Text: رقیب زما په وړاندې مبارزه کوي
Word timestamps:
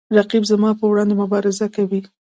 رقیب 0.17 0.43
زما 0.51 0.69
په 0.79 0.85
وړاندې 0.91 1.13
مبارزه 1.21 1.65
کوي 1.75 2.01